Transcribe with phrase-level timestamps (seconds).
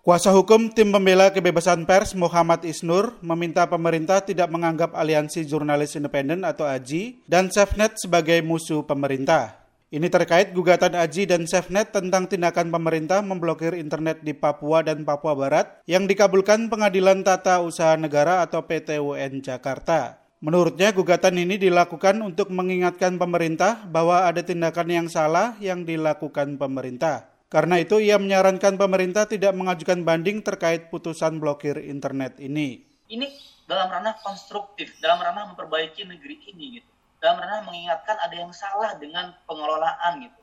[0.00, 6.40] Kuasa hukum tim pembela kebebasan pers Muhammad Isnur meminta pemerintah tidak menganggap Aliansi Jurnalis Independen
[6.40, 9.60] atau AJI dan SafeNet sebagai musuh pemerintah.
[9.92, 15.36] Ini terkait gugatan AJI dan SafeNet tentang tindakan pemerintah memblokir internet di Papua dan Papua
[15.36, 20.16] Barat yang dikabulkan Pengadilan Tata Usaha Negara atau PTUN Jakarta.
[20.40, 27.28] Menurutnya gugatan ini dilakukan untuk mengingatkan pemerintah bahwa ada tindakan yang salah yang dilakukan pemerintah.
[27.50, 32.86] Karena itu ia menyarankan pemerintah tidak mengajukan banding terkait putusan blokir internet ini.
[33.10, 33.26] Ini
[33.66, 36.90] dalam ranah konstruktif, dalam ranah memperbaiki negeri ini gitu.
[37.18, 40.40] Dalam ranah mengingatkan ada yang salah dengan pengelolaan gitu.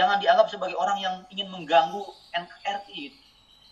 [0.00, 2.00] Jangan dianggap sebagai orang yang ingin mengganggu
[2.32, 3.18] NKRI gitu.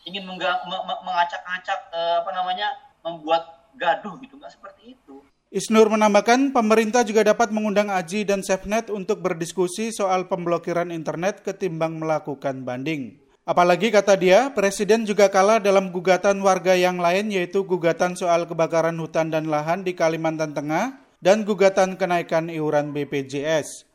[0.05, 2.69] Ingin mengacak-acak eh, apa namanya
[3.01, 5.25] membuat gaduh gitu, nggak seperti itu.
[5.55, 12.03] Isnur menambahkan pemerintah juga dapat mengundang Aji dan SafeNet untuk berdiskusi soal pemblokiran internet ketimbang
[12.03, 13.23] melakukan banding.
[13.47, 18.99] Apalagi kata dia, Presiden juga kalah dalam gugatan warga yang lain yaitu gugatan soal kebakaran
[18.99, 23.87] hutan dan lahan di Kalimantan Tengah dan gugatan kenaikan iuran BPJS.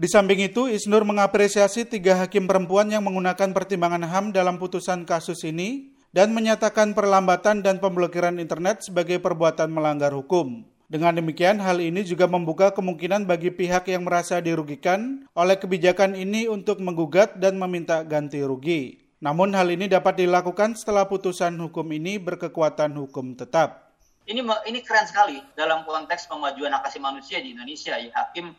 [0.00, 5.44] Di samping itu, Isnur mengapresiasi tiga hakim perempuan yang menggunakan pertimbangan HAM dalam putusan kasus
[5.44, 10.72] ini dan menyatakan perlambatan dan pemblokiran internet sebagai perbuatan melanggar hukum.
[10.94, 16.46] Dengan demikian, hal ini juga membuka kemungkinan bagi pihak yang merasa dirugikan oleh kebijakan ini
[16.46, 19.02] untuk menggugat dan meminta ganti rugi.
[19.18, 23.90] Namun hal ini dapat dilakukan setelah putusan hukum ini berkekuatan hukum tetap.
[24.30, 24.38] Ini
[24.70, 27.98] ini keren sekali dalam konteks pemajuan hak asasi manusia di Indonesia.
[27.98, 28.54] Ya, hakim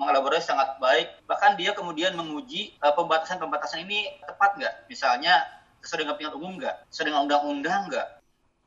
[0.00, 1.20] mengelaborasi sangat baik.
[1.28, 4.88] Bahkan dia kemudian menguji uh, pembatasan-pembatasan ini tepat nggak?
[4.88, 5.44] Misalnya
[5.84, 6.88] sesuai dengan kepentingan umum nggak?
[6.88, 8.17] Sesuai dengan undang-undang nggak?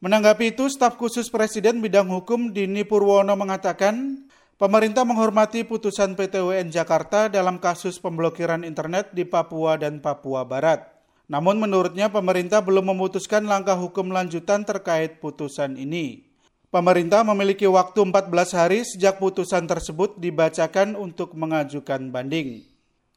[0.02, 4.26] Menanggapi itu, staf khusus Presiden bidang hukum Dini Purwono mengatakan,
[4.58, 10.90] pemerintah menghormati putusan PTWN Jakarta dalam kasus pemblokiran internet di Papua dan Papua Barat.
[11.30, 16.26] Namun menurutnya pemerintah belum memutuskan langkah hukum lanjutan terkait putusan ini.
[16.74, 22.72] Pemerintah memiliki waktu 14 hari sejak putusan tersebut dibacakan untuk mengajukan banding.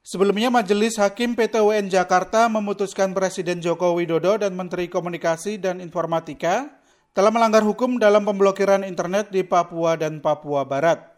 [0.04, 6.73] Sebelumnya Majelis Hakim PTWN Jakarta memutuskan Presiden Joko Widodo dan Menteri Komunikasi dan Informatika
[7.14, 11.14] telah melanggar hukum dalam pemblokiran internet di Papua dan Papua Barat.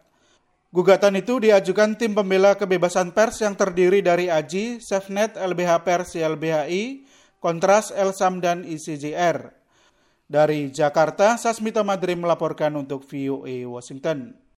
[0.69, 7.01] Gugatan itu diajukan tim pembela kebebasan pers yang terdiri dari AJI, SafeNet, LBH Pers, LBHI,
[7.41, 9.57] Kontras, Elsam, dan ICJR.
[10.29, 14.37] Dari Jakarta, Sasmita Madri melaporkan untuk VOA Washington.